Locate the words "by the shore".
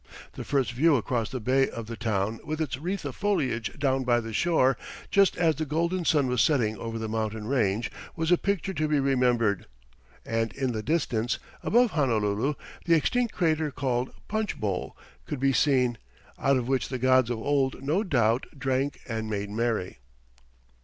4.03-4.75